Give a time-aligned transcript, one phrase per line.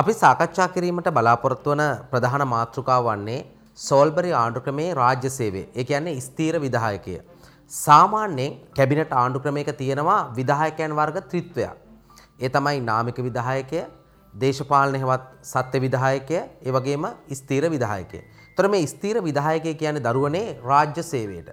[0.00, 3.38] අපි සාකච්ඡා කිරීමට බලාපොරොත්තු වන ප්‍රධාන මාතෘකාව වන්නේ
[3.86, 5.62] සෝල්බරි ආණ්ඩු ක්‍රමේ රාජ්‍ය සේවය.
[5.78, 7.14] ඒ කියන්නේ ස්ථීර විධායකය.
[7.72, 11.72] සාමාන්‍යයෙන් කැබිනට් ආණ්ඩු ක්‍රමයක තියෙනවා විධායකයන් වර්ග ත්‍රිත්වයක්.
[12.44, 13.80] ඒ තමයි නාමික විධායකය,
[14.34, 17.06] දේශපාලන හෙවත් සත්‍ය විධායකය, ඒ වගේම
[17.40, 18.20] ස්ථීර විධායකය.
[18.56, 21.48] තොර මේ ස්ථීර විධායකය කියන්නේ දරුවනේ රාජ්‍ය සේවයට.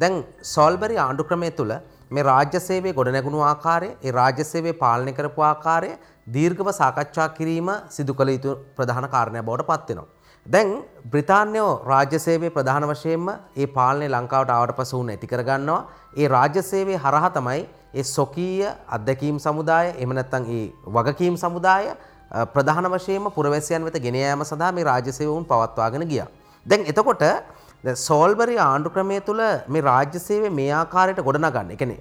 [0.00, 0.18] දැන්
[0.54, 1.72] සෝල්බරි ආණ්ඩු ක්‍රමය තුළ
[2.10, 5.92] මේ රාජ්‍ය සේවය ගොඩනැගුණු ආකාරය, ඒ රාජ්‍ය සේවය පාලනය කරපු ආකාරය
[6.26, 10.08] දීර්ඝව සාකච්ඡා කිරීම සිදු කළ යුතු ප්‍රධාන කාරණයක් බවට පත් වෙනවා.
[10.46, 10.70] දැන්
[11.12, 15.80] බ්‍රිතාන්‍යෝ රාජ්‍ය සේවයේ ප්‍රධාන වශයෙන්ම ඒ පාලනය ලංකාවට ආවට පසු උන් ඇති කරගන්නවා.
[16.16, 17.62] ඒ රාජ්‍ය සේවයේ හරහා තමයි
[17.94, 20.64] ඒ සොකීය අත්දැකීම් සමුදාය එහෙම නැත්නම් ඒ
[20.96, 21.86] වගකීම් සමුදාය
[22.54, 26.28] ප්‍රධාන වශයෙන්ම පුරවැසියන් වෙත ගෙන යාම සඳහා මේ රාජ්‍ය සේවය උන් පවත්වාගෙන ගියා.
[26.66, 27.22] දැන් එතකොට
[27.94, 31.70] සෝල්බරි ආණ්ඩු ක්‍රමය තුළ මේ රාජ්‍ය සේවය මේ ආකාරයට ගොඩනගන්න.
[31.70, 32.00] ඒ කියන්නේ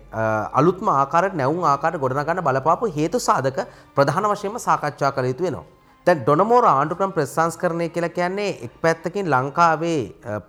[0.60, 3.60] අලුත්ම ආකාරයට නැවුම් ආකාරයට ගොඩනගන්න බලපාපු හේතු සාධක
[3.98, 5.66] ප්‍රධාන වශයෙන්ම සාකච්ඡා කළ යුතු වෙනවා.
[6.08, 10.02] දැන් ඩොනමෝර ආණ්ඩුක්‍රම ප්‍රතිසංස්කරණය කියලා කියන්නේ එක් පැත්තකින් ලංකාවේ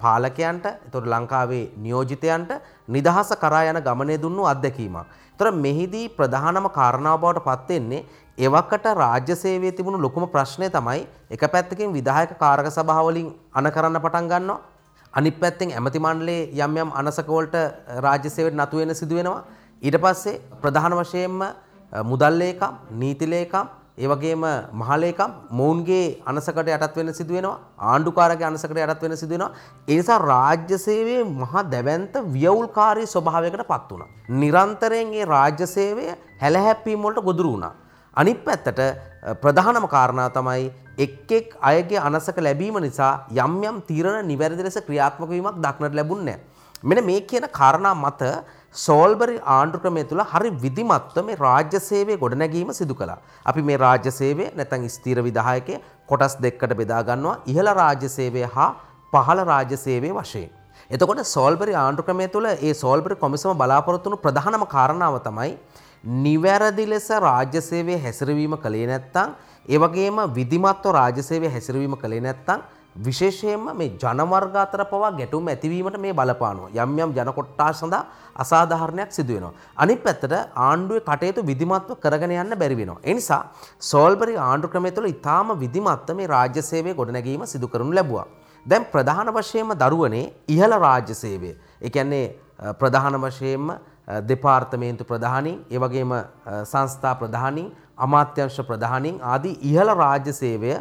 [0.03, 2.53] පාලකයන්ට, එතකොට ලංකාවේ නියෝජිතයන්ට
[2.89, 5.07] නිදහස කරා යන ගමනේ දුන්නු අත්දැකීමක්.
[5.33, 8.07] ඒතර මෙහිදී ප්‍රධානම කාරණාව බවට පත් වෙන්නේ
[8.39, 14.33] එවකට රාජ්‍ය සේවයේ තිබුණු ලොකුම ප්‍රශ්නය තමයි එක පැත්තකින් විධායක කාරක සභාවලින් අන කරන්න පටන්
[14.33, 14.59] ගන්නවා.
[15.17, 17.57] අනිත් පැත්තෙන් ඇමති මණ්ඩලයේ යම් යම් අනසක වලට
[18.07, 19.41] රාජ්‍ය සේවයට නතු වෙන සිදු වෙනවා.
[19.83, 21.41] ඊට පස්සේ ප්‍රධාන වශයෙන්ම
[22.11, 23.67] මුදල් ලේකම්, නීති ලේකම්,
[23.99, 24.45] ඒ වගේම
[24.81, 27.57] මහලේකම් මොවුන්ගේ අනසකට යටත් වෙන සිදු වෙනවා.
[27.91, 29.53] ආණ්ඩුකාරගේ අනසකට යටත් වෙන සිදු වෙනවා.
[29.89, 34.11] ඒ නිසා රාජ්‍ය සේවයේ මහා දැවැන්ත ව්‍යවුල්කාරී ස්වභාවයකට පත් වුණා.
[34.43, 36.07] නිරන්තරයෙන් මේ රාජ්‍ය සේවය
[36.43, 37.75] හැලහැප්පීම් වලට ගොදුරු වුණා.
[38.17, 38.83] අනිත් පැත්තට
[39.43, 40.67] ප්‍රධානම කාරණා තමයි
[41.05, 43.13] එක් එක් අයගේ අනසක ලැබීම නිසා
[43.45, 46.45] යම් යම් තීරණ නිවැරදි ලෙස ක්‍රියාත්මක වීමක් දක්නට ලැබුණේ නැහැ.
[46.85, 48.31] මෙන්න මේ කියන කාරණා මත
[48.85, 53.19] සෝල්බරි ආණ්ඩු ක්‍රමය තුළ හරි විධිමත්ව මේ රාජ්‍ය සේවය ගොඩනැගීම සිදු කළා.
[53.47, 57.41] අපි මේ රාජ්‍ය සේවය නැත්නම් ස්ථීර විධායකයේ කොටස් දෙකකට බෙදා ගන්නවා.
[57.53, 58.71] ඉහළ රාජ්‍ය සේවය හා
[59.13, 60.51] පහළ රාජ්‍ය සේවය වශයෙන්.
[60.91, 65.53] එතකොට සෝල්බරි ආණ්ඩු ක්‍රමය තුළ ඒ සෝල්බරි කොමිසම බලාපොරොත්තු වුණු ප්‍රධානම කාරණාව තමයි
[66.07, 69.35] නිවැරදි ලෙස රාජ්‍ය සේවයේ හැසිරවීම කළේ නැත්නම්
[69.69, 72.61] ඒ වගේම විධිමත්ව රාජ්‍ය සේවයේ හැසිරවීම කළේ නැත්නම්
[72.99, 76.71] විශේෂයෙන්ම මේ ජනවර්ග අතර පවා ගැටුම් ඇතිවීමට මේ බලපානවා.
[76.75, 78.05] යම් යම් ජන කොට්ටාස් සඳහා
[78.37, 79.53] අසාධාරණයක් සිදු වෙනවා.
[79.77, 80.37] අනිත් පැත්තට
[80.67, 83.03] ආණ්ඩුවේ කටයුතු විධිමත්ව කරගෙන යන්න බැරි වෙනවා.
[83.05, 83.43] ඒ නිසා
[83.83, 88.27] සෝල්බරි ආණ්ඩු ක්‍රමය තුළ ඊටාම විධිමත්ව මේ රාජ්‍ය සේවය ගොඩනැගීම සිදු කරනු ලැබුවා.
[88.67, 91.53] දැන් ප්‍රධාන වශයෙන්ම දරුවනේ ඉහළ රාජ්‍ය සේවය.
[91.83, 92.25] ඒ කියන්නේ
[92.75, 93.69] ප්‍රධාන වශයෙන්ම
[94.09, 96.13] දෙපාර්තමේන්තු ප්‍රධානීන්, ඒ වගේම
[96.65, 100.73] සංස්ථා ප්‍රධානීන්, අමාත්‍යංශ ප්‍රධානීන් ආදී ඉහළ රාජ්‍ය සේවය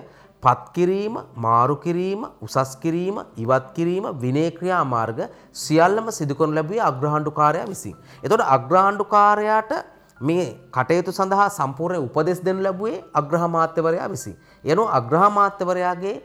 [0.43, 5.19] පත්කිරීම, මාරු කිරීම, උසස් කිරීම, ඉවත් කිරීම, විනය ක්‍රියා මාර්ග
[5.63, 7.95] සියල්ලම සිදු කරනු ලැබුවේ අග්‍රහාණ්ඩුකාරයා විසින්.
[8.23, 9.73] එතකොට අග්‍රහාණ්ඩුකාරයාට
[10.21, 14.35] මේ කටයුතු සඳහා සම්පූර්ණ උපදෙස් දෙනු ලැබුවේ අග්‍රහාමාත්‍යවරයා විසින්.
[14.63, 16.15] එනෝ අග්‍රහාමාත්‍යවරයාගේ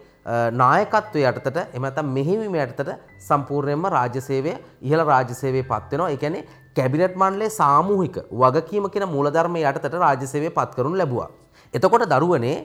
[0.52, 2.90] නායකත්වය යටතට එම නැත්නම් මෙහෙයවීම යටතට
[3.28, 6.10] සම්පූර්ණයෙන්ම රාජ්‍ය සේවය ඉහළ රාජ්‍ය සේවයේ පත් වෙනවා.
[6.10, 6.44] ඒ කියන්නේ
[6.76, 11.28] කැබිනට් මණ්ඩලයේ සාමූහික වගකීම කියන මූලධර්මය යටතට රාජ්‍ය සේවය පත් කරනු ලැබුවා.
[11.75, 12.56] එතකොට දරුවනේ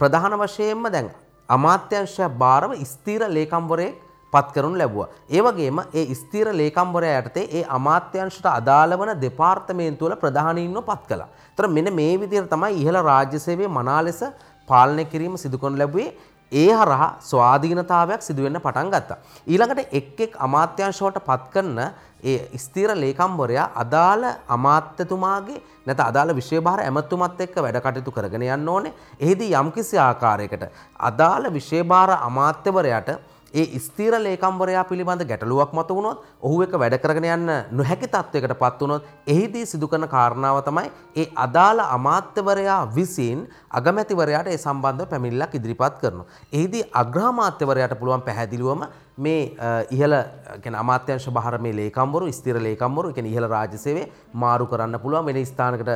[0.00, 1.10] ප්‍රධාන වශයෙන්ම දැන්
[1.48, 3.94] අමාත්‍යංශයක් භාරව ස්ථීර ලේකම්වරයෙක්
[4.32, 5.08] පත් කරනු ලැබුවා.
[5.30, 11.28] ඒ වගේම ඒ ස්ථීර ලේකම්වරයා යටතේ ඒ අමාත්‍යංශයට අදාළ වන දෙපාර්තමේන්තු වල ප්‍රධානීන්ව පත් කළා.
[11.50, 14.22] ඒතර මෙන්න මේ විදිහට තමයි ඉහළ රාජ්‍ය සේවයේ මනා ලෙස
[14.68, 16.10] පාලනය කිරීම සිදු කරනු ලැබුවේ.
[16.52, 19.18] ඒ හරහා ස්වාධීනතාවයක් සිදුවෙන්න පටන් ගත්තා.
[19.46, 21.78] ඊළඟට එක් එක් අමාත්‍යංශවලට පත් කරන
[22.24, 28.92] ඒ ස්ථීර ලේකම්වරයා අදාළ අමාත්‍යතුමාගේ නැත අදාළ විශේභාර ඇමතුමත් එක්ක වැඩ කටයුතු කරගෙන යන්න ඕනේ.
[29.20, 30.64] එහිදී යම්කිසි ආකාරයකට
[31.00, 33.10] අදාළ විශේභාර අමාත්‍යවරයාට
[33.54, 38.80] ඒ ස්ථීර ලේකම්වරයා පිළිබඳ ගැටලුවක් මත වුණොත් ඔහු එක වැඩ කරගෙන යන්න නොහැකි තත්වයකට පත්
[38.80, 46.00] වුණොත් එහිදී සිදු කරන කාරණාව තමයි ඒ අදාළ අමාත්‍යවරයා විසින් අගමැතිවරයාට ඒ සම්බන්ධව පැමිණිල්ලක් ඉදිරිපත්
[46.02, 46.26] කරනවා.
[46.52, 48.84] එහිදී අග්‍රාමාත්‍යවරයාට පුළුවන් පැහැදිලිවම
[49.18, 49.42] මේ
[49.90, 50.16] ඉහළ
[50.62, 55.40] කියන්නේ අමාත්‍යංශ බහර මේ ලේකම්වරු ස්ථිර ලේකම්වරු කියන්නේ ඉහළ රාජ්‍ය සේවයේ මාරු කරන්න පුළුවන් වෙන
[55.46, 55.92] ස්ථානකට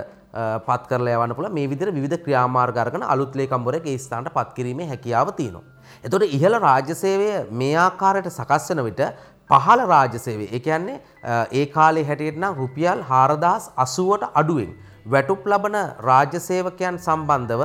[0.67, 4.91] පත් කරලා යවන්න පුළුවන් මේ විදිහට විවිධ ක්‍රියාමාර්ග අරගෙන අලුත් ලේකම්වරයෙක් ඒ ස්ථානට පත් කිරීමේ
[4.93, 5.65] හැකියාව තියෙනවා.
[6.05, 7.31] එතකොට ඉහළ රාජ්‍ය සේවය
[7.63, 9.03] මේ ආකාරයට සකස් වෙන විට
[9.51, 10.47] පහළ රාජ්‍ය සේවය.
[10.55, 10.99] ඒ කියන්නේ
[11.53, 14.73] ඒ කාලේ හැටියට නම් රුපියල් 4080ට අඩුවෙන්
[15.07, 15.77] වැටුප් ලබන
[16.09, 17.63] රාජ්‍ය සේවකයන් සම්බන්ධව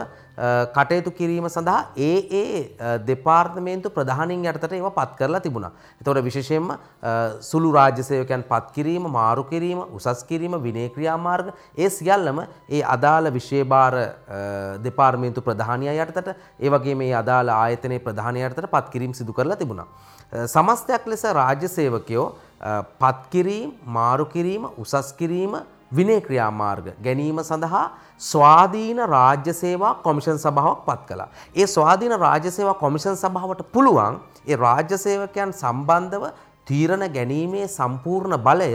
[0.76, 2.62] කටයුතු කිරීම සඳහා ඒ ඒ
[3.08, 5.72] දෙපාර්තමේන්තු ප්‍රධානින් යටතට ඒවා පත් කරලා තිබුණා.
[6.02, 6.70] එතකොට විශේෂයෙන්ම
[7.42, 13.34] සුළු රාජ්‍ය සේවකයන් පත් කිරීම, මාරු කිරීම, උසස් කිරීම, විනය ක්‍රියාමාර්ග ඒ සියල්ලම ඒ අදාළ
[13.38, 13.98] විශේෂභාර
[14.86, 19.90] දෙපාර්තමේන්තු ප්‍රධානියා යටතට ඒ වගේම මේ අදාළ ආයතනයේ ප්‍රධානියා යටතට පත් කිරීම සිදු කරලා තිබුණා.
[20.48, 22.26] සමස්තයක් ලෙස රාජ්‍ය සේවකයෝ
[23.02, 25.62] පත් කිරීම, මාරු කිරීම, උසස් කිරීම,
[25.92, 27.86] විනය ක්‍රියාමාර්ග ගැනීම සඳහා
[28.22, 31.30] ස්වාධීන රාජ්‍ය සේවා කොමිෂන් සභාවක් පත් කළා.
[31.56, 36.24] ඒ ස්වාධීන රාජ්‍ය සේවා කොමිෂන් සභාවට පුළුවන් ඒ රාජ්‍ය සේවකයන් සම්බන්ධව
[36.68, 38.72] තීරණ ගැනීමේ සම්පූර්ණ බලය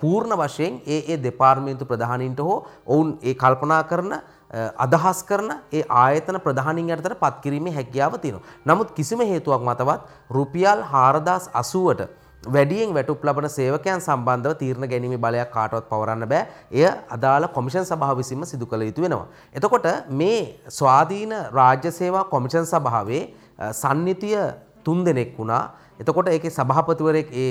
[0.00, 4.12] පූර්ණ වශයෙන් ඒ ඒ දෙපාර්තමේන්තු ප්‍රධානීන්ට හෝ ඔවුන් ඒ කල්පනා කරන
[4.78, 8.44] අදහස් කරන ඒ ආයතන ප්‍රධානින් යටතට පත් කිරීමේ හැකියාව තියෙනවා.
[8.66, 10.00] නමුත් කිසිම හේතුවක් මතවත්
[10.30, 12.08] රුපියල් 4080ට
[12.46, 16.42] වැඩියෙන් වැටුප් ලබන සේවකයන් සම්බන්ධව තීරණ ගැනීමේ බලයක් කාටවත් පවරන්න බෑ.
[16.72, 16.84] එය
[17.16, 19.26] අදාළ කොමිෂන් සභාව විසින්ම සිදු කළ යුතු වෙනවා.
[19.54, 19.88] එතකොට
[20.20, 23.22] මේ ස්වාධීන රාජ්‍ය සේවා කොමිෂන් සභාවේ
[23.72, 24.36] සන්නිතිය
[24.84, 25.62] තුන් දෙනෙක් වුණා.
[26.00, 27.50] එතකොට ඒකේ සභාපතිවරයෙක් ඒ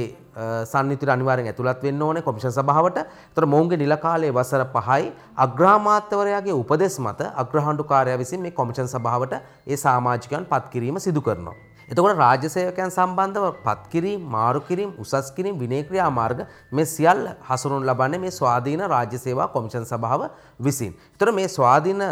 [0.66, 2.98] සන්නිතිට අනිවාර්යෙන් ඇතුළත් වෙන්න ඕනේ කොමිෂන් සභාවට.
[3.32, 5.12] එතකොට මොවුන්ගේ නිල කාලය වසර 5යි
[5.48, 11.56] අග්‍රාමාත්‍යවරයාගේ උපදෙස් මත අග්‍රහඬුකාරයා විසින් මේ කොමිෂන් සභාවට ඒ සමාජිකයන් පත් කිරීම සිදු කරනවා.
[11.90, 18.22] එතකොට රාජ්‍ය සේවකයන් සම්බන්ධව පත්කිරීම, මාරු කිරීම, උසස් කිරීම, විනය ක්‍රියාමාර්ග මේ සියල්ල හසුරුවනු ලබන්නේ
[18.26, 20.24] මේ ස්වාධීන රාජ්‍ය සේවා කොමිෂන් සභාව
[20.60, 20.94] විසින්.
[21.16, 22.06] එතකොට මේ ස්වාධීන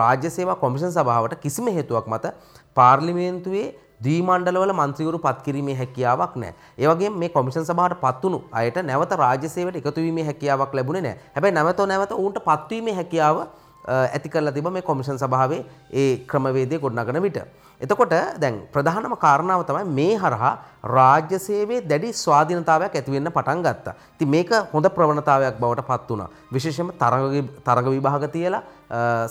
[0.00, 2.34] රාජ්‍ය සේවා කොමිෂන් සභාවට කිසිම හේතුවක් මත
[2.76, 3.68] පාර්ලිමේන්තුවේ
[4.00, 6.54] දීමණ්ඩලවල මන්ත්‍රීවරු පත් කිරීමේ හැකියාවක් නැහැ.
[6.78, 11.32] ඒ වගේම මේ කොමිෂන් සභාවට පත්වුණු අයට නැවත රාජ්‍ය සේවයට එකතු වීමේ හැකියාවක් ලැබුණේ නැහැ.
[11.34, 13.46] හැබැයි නැවත නැවත ඔවුන්ට පත්වීමේ හැකියාව
[13.86, 15.60] ඇති කරලා තිබ මේ කොමිෂන් සභාවේ
[15.92, 17.40] ඒ ක්‍රමවේදය ගොඩනගන විට.
[17.80, 18.10] එතකොට
[18.42, 20.52] දැන් ප්‍රධානම කාරණාව තමයි මේ හරහා
[20.96, 23.94] රාජ්‍ය සේවයේ දැඩි ස්වාධීනතාවයක් ඇති වෙන්න පටන් ගත්තා.
[24.14, 26.28] ඉතින් මේක හොඳ ප්‍රවණතාවයක් බවට පත් වුණා.
[26.52, 28.62] විශේෂයෙන්ම තරඟ තරඟ විභාග තියලා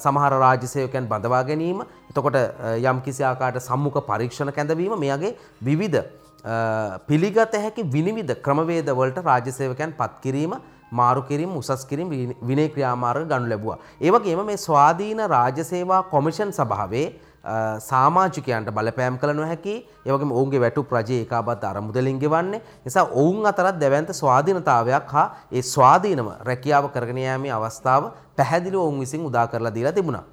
[0.04, 2.40] සමහර රාජ්‍ය සේවකයන් බඳවා ගැනීම, එතකොට
[2.84, 6.02] යම් කිසි ආකාරයකට සම්මුඛ පරීක්ෂණ කැඳවීම මෙයගේ විවිධ
[7.08, 10.56] පිළිගත හැකි විනිවිද ක්‍රමවේද වලට රාජ්‍ය සේවකයන් පත් කිරීම
[10.92, 12.10] මාරු කිරීම උසස් කිරීම
[12.42, 13.80] විනය ක්‍රියාමාර්ග ගනු ලැබුවා.
[14.02, 17.08] ඒ වගේම මේ ස්වාධීන රාජ්‍ය සේවා කොමිෂන් සභාවේ
[17.90, 22.62] සාමාජිකයන්ට බලපෑම් කළ නොහැකි ඒ වගේම ඔවුන්ගේ වැටුප් රජයේ ඒකාබද්ධ අරමුදලින් ගෙවන්නේ.
[22.86, 29.30] නිසා ඔවුන් අතරත් දැවැන්ත ස්වාධීනතාවයක් හා ඒ ස්වාධීනම රැකියාව කරගෙන යාමේ අවස්ථාව පැහැදිලිව ඔවුන් විසින්
[29.30, 30.26] උදා කරලා දීලා තිබුණා.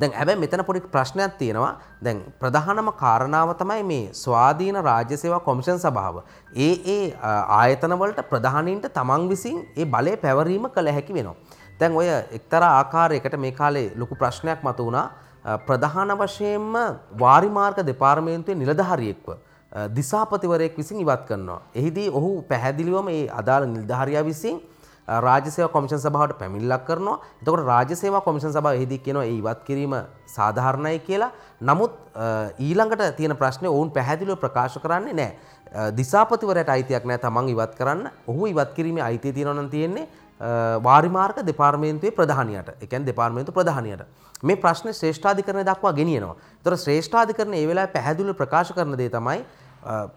[0.00, 1.72] දැන් හැබැයි මෙතන පොඩි ප්‍රශ්නයක් තියෙනවා.
[2.04, 6.22] දැන් ප්‍රධානම කාරණාව තමයි මේ ස්වාධීන රාජ්‍ය සේවා කොමිෂන් සභාව.
[6.66, 7.02] ඒ ඒ
[7.60, 11.36] ආයතන වලට ප්‍රධානීන්ට තමන් විසින් ඒ බලය පැවරීම කළ හැකි වෙනවා.
[11.80, 12.08] දැන් ඔය
[12.38, 15.06] එක්තරා ආකාරයකට මේ කාලේ ලොකු ප්‍රශ්නයක් මතුවුණා.
[15.44, 16.74] ප්‍රධාන වශයෙන්ම
[17.18, 19.28] වාරිමාර්ග දෙපාර්තමේන්තුවේ නිලධාරියෙක්ව
[19.96, 21.62] දිසාපතිවරයෙක් විසින් ඉවත් කරනවා.
[21.74, 24.60] එහිදී ඔහු පැහැදිලිවම ඒ අදාළ නිලධාරියා විසින්
[25.08, 27.18] රාජ්‍ය සේවා කොමිෂන් සභාවට පැමිණිල්ලක් කරනවා.
[27.42, 29.94] එතකොට රාජ්‍ය සේවා කොමිෂන් සභාව එහිදී කියනවා ඒ ඉවත් කිරීම
[30.26, 31.30] සාධාරණයි කියලා.
[31.60, 31.92] නමුත්
[32.58, 35.36] ඊළඟට තියෙන ප්‍රශ්නේ ඔවුන් පැහැදිලිව ප්‍රකාශ කරන්නේ නැහැ.
[35.96, 38.10] දිසාපතිවරයට අයිතියක් නැහැ තමන් ඉවත් කරන්න.
[38.28, 40.08] ඔහු ඉවත් කිරීමේ අයිතිය තියෙනවා නම් තියෙන්නේ
[40.86, 42.68] වාරිමාර්ග දෙපාර්තමේන්තුවේ ප්‍රධානියට.
[42.82, 44.06] ඒ කියන්නේ දෙපාර්තමේන්තු ප්‍රධානියට.
[44.42, 46.36] මේ ප්‍රශ්නේ ශ්‍රේෂ්ඨාධිකරණය දක්වා ගෙනියනවා.
[46.58, 49.40] ඒතර ශ්‍රේෂ්ඨාධිකරණය ඒ වෙලාවේ පැහැදිලිව ප්‍රකාශ කරන දේ තමයි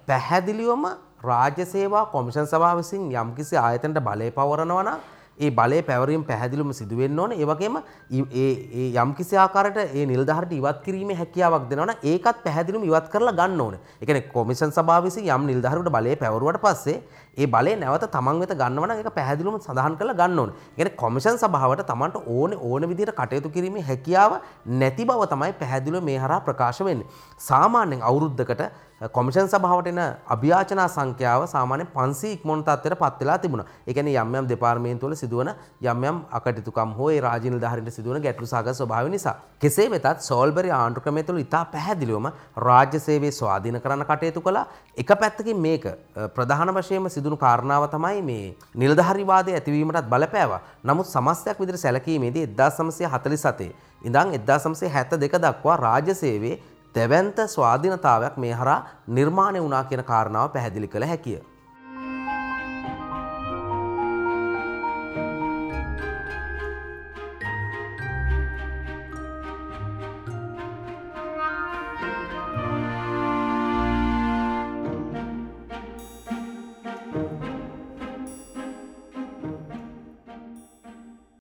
[0.08, 0.86] පැහැදිලිවම
[1.24, 5.00] රාජ්‍ය සේවා කොමිෂන් සභාව විසින් යම්කිසි ආයතනට බලය පවරනවා නම්
[5.38, 7.40] ඒ බලය පැවරීම පැහැදිලිවම සිදු වෙන්න ඕනේ.
[7.42, 8.52] ඒ වගේම ඒ
[8.82, 13.62] ඒ යම්කිසි ආකාරයට ඒ නිලධාරීට ඉවත් කිරීමේ හැකියාවක් දෙනවා නම් ඒකත් පැහැදිලිවම ඉවත් කරලා ගන්න
[13.66, 13.82] ඕනේ.
[14.02, 16.98] ඒ කියන්නේ කොමිෂන් සභාව විසින් යම් නිලධාරීට බලය පැවරුවට පස්සේ
[17.38, 20.56] ඒ බලය නැවත තමන් වෙත ගන්නවා නම් ඒක පැහැදිලිවම සඳහන් කරලා ගන්න ඕනේ.
[20.56, 24.40] ඒ කියන්නේ කොමිෂන් සභාවට තමන්ට ඕනේ ඕන විදිහට කටයුතු කිරීමේ හැකියාව
[24.82, 27.08] නැති බව තමයි පැහැදිලිව මේ හරහා ප්‍රකාශ වෙන්නේ.
[27.50, 28.64] සාමාන්‍යයෙන් අවුරුද්දකට
[29.02, 29.98] කොමිෂන් සභාවට එන
[30.34, 33.66] අභ්‍යාචනා සංඛ්‍යාව සාමාන්‍යයෙන් 500 ඉක්මන තත්ත්වයට පත් වෙලා තිබුණා.
[33.88, 35.50] ඒ කියන්නේ යම් යම් දෙපාර්තමේන්තු වල සිදුවන
[35.84, 39.36] යම් යම් අකටයුතුකම් හෝ ඒ රාජ්‍ය නිලධාරීන්ට සිදුවන ගැටලු සහගත ස්වභාවය නිසා.
[39.60, 44.66] කෙසේ වෙතත් සෝල්බරි ආණ්ඩු ක්‍රමය තුළ ඉතා පැහැදිලිවම රාජ්‍ය සේවය ස්වාධීන කරන්න කටයුතු කළා.
[44.98, 45.88] එක පැත්තකින් මේක
[46.36, 50.62] ප්‍රධාන වශයෙන්ම සිදුණු කාරණාව තමයි මේ නිලධාරීවාදය ඇතිවීමටත් බලපෑවා.
[50.84, 53.70] නමුත් සමස්තයක් විදිහට සැලකීමේදී 1947
[54.04, 56.56] ඉඳන් 1972 දක්වා රාජ්‍ය සේවයේ
[56.96, 61.40] දැවන්ත ස්වාධීනතාවයක් මේ හරහා නිර්මාණය වුණා කියන කාරණාව පැහැදිලි කළ හැකිය.